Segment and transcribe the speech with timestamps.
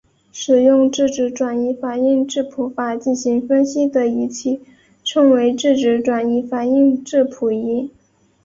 [0.31, 4.59] 使用质子转移反应质谱法进行分析的仪器
[5.03, 7.91] 称为质子转移反应质谱仪。